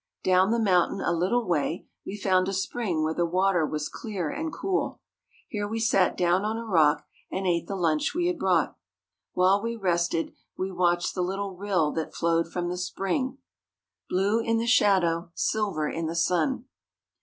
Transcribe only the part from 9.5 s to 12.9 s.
we rested, we watched the little rill that flowed from the